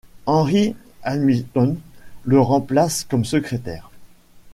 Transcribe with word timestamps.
Henry 0.25 0.75
Hamilton 1.03 1.77
le 2.25 2.39
remplace 2.41 3.03
comme 3.03 3.23
secrétaire. 3.23 3.91